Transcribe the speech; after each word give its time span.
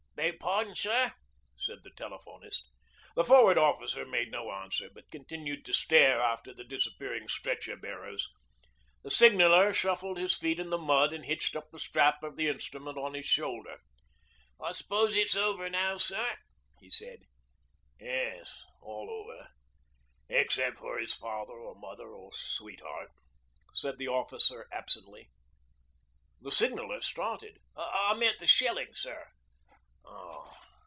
'Beg 0.13 0.39
pardon, 0.39 0.75
sir?' 0.75 1.13
said 1.57 1.79
the 1.83 1.89
telephonist. 1.89 2.69
The 3.15 3.23
Forward 3.23 3.57
Officer 3.57 4.05
made 4.05 4.29
no 4.29 4.51
answer 4.51 4.87
but 4.93 5.09
continued 5.09 5.65
to 5.65 5.73
stare 5.73 6.21
after 6.21 6.53
the 6.53 6.63
disappearing 6.63 7.27
stretcher 7.27 7.75
bearers. 7.75 8.29
The 9.01 9.09
signaller 9.09 9.73
shuffled 9.73 10.19
his 10.19 10.35
feet 10.37 10.59
in 10.59 10.69
the 10.69 10.77
mud 10.77 11.11
and 11.11 11.25
hitched 11.25 11.55
up 11.55 11.71
the 11.71 11.79
strap 11.79 12.21
of 12.21 12.37
the 12.37 12.47
instrument 12.49 12.99
on 12.99 13.15
his 13.15 13.25
shoulder. 13.25 13.79
'I 14.61 14.73
suppose 14.73 15.15
it's 15.15 15.35
all 15.35 15.53
over 15.53 15.71
now, 15.71 15.97
sir,' 15.97 16.37
he 16.79 16.91
said. 16.91 17.23
'Yes, 17.99 18.63
all 18.79 19.09
over 19.09 19.49
except 20.29 20.77
for 20.77 20.99
his 20.99 21.15
father, 21.15 21.53
or 21.53 21.73
mother, 21.73 22.09
or 22.09 22.29
sweetheart,' 22.31 23.13
said 23.73 23.97
the 23.97 24.07
officer 24.07 24.67
absently. 24.71 25.31
The 26.39 26.51
signaller 26.51 27.01
stared. 27.01 27.57
'I 27.75 28.13
meant 28.19 28.37
the 28.37 28.45
shellin', 28.45 28.93
sir.' 28.93 29.27